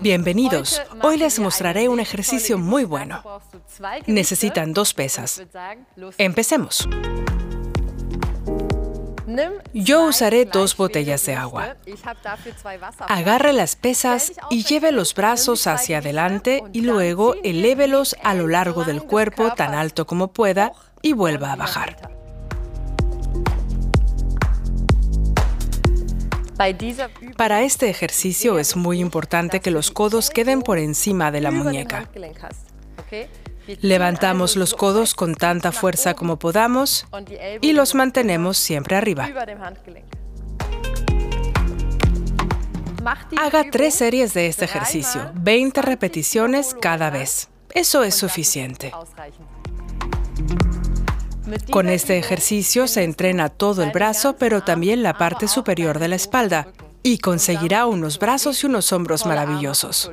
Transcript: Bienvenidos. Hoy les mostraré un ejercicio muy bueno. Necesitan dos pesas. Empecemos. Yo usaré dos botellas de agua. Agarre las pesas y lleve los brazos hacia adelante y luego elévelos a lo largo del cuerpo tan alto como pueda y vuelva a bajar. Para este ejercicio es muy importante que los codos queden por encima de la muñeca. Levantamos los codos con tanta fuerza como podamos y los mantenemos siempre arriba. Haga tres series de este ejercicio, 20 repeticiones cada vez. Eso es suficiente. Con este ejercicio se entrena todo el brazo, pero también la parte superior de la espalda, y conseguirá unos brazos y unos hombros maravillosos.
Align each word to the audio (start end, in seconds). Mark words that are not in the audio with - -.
Bienvenidos. 0.00 0.80
Hoy 1.02 1.16
les 1.16 1.38
mostraré 1.38 1.88
un 1.88 2.00
ejercicio 2.00 2.58
muy 2.58 2.84
bueno. 2.84 3.22
Necesitan 4.06 4.72
dos 4.72 4.94
pesas. 4.94 5.42
Empecemos. 6.18 6.88
Yo 9.72 10.04
usaré 10.04 10.44
dos 10.44 10.76
botellas 10.76 11.24
de 11.26 11.34
agua. 11.34 11.76
Agarre 13.08 13.52
las 13.52 13.74
pesas 13.74 14.32
y 14.50 14.64
lleve 14.64 14.92
los 14.92 15.14
brazos 15.14 15.66
hacia 15.66 15.98
adelante 15.98 16.62
y 16.72 16.82
luego 16.82 17.34
elévelos 17.42 18.16
a 18.22 18.34
lo 18.34 18.46
largo 18.46 18.84
del 18.84 19.02
cuerpo 19.02 19.52
tan 19.54 19.74
alto 19.74 20.06
como 20.06 20.28
pueda 20.28 20.72
y 21.02 21.12
vuelva 21.12 21.52
a 21.52 21.56
bajar. 21.56 22.13
Para 27.36 27.62
este 27.62 27.90
ejercicio 27.90 28.58
es 28.58 28.76
muy 28.76 29.00
importante 29.00 29.60
que 29.60 29.70
los 29.70 29.90
codos 29.90 30.30
queden 30.30 30.62
por 30.62 30.78
encima 30.78 31.30
de 31.30 31.40
la 31.40 31.50
muñeca. 31.50 32.08
Levantamos 33.80 34.56
los 34.56 34.74
codos 34.74 35.14
con 35.14 35.34
tanta 35.34 35.72
fuerza 35.72 36.14
como 36.14 36.38
podamos 36.38 37.06
y 37.60 37.72
los 37.72 37.94
mantenemos 37.94 38.58
siempre 38.58 38.96
arriba. 38.96 39.28
Haga 43.36 43.64
tres 43.70 43.94
series 43.94 44.32
de 44.32 44.46
este 44.46 44.64
ejercicio, 44.64 45.30
20 45.34 45.82
repeticiones 45.82 46.74
cada 46.80 47.10
vez. 47.10 47.48
Eso 47.74 48.02
es 48.04 48.14
suficiente. 48.14 48.92
Con 51.70 51.88
este 51.88 52.18
ejercicio 52.18 52.86
se 52.86 53.04
entrena 53.04 53.48
todo 53.48 53.82
el 53.82 53.90
brazo, 53.90 54.36
pero 54.36 54.62
también 54.62 55.02
la 55.02 55.18
parte 55.18 55.48
superior 55.48 55.98
de 55.98 56.08
la 56.08 56.16
espalda, 56.16 56.68
y 57.02 57.18
conseguirá 57.18 57.86
unos 57.86 58.18
brazos 58.18 58.62
y 58.62 58.66
unos 58.66 58.92
hombros 58.92 59.26
maravillosos. 59.26 60.10